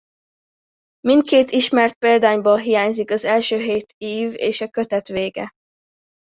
Mindkét 1.07 1.51
ismert 1.51 1.93
példányból 1.95 2.55
hiányzik 2.55 3.11
az 3.11 3.23
első 3.25 3.57
hét 3.57 3.93
ív 3.97 4.33
és 4.35 4.61
a 4.61 4.69
kötet 4.69 5.07
vége. 5.07 5.51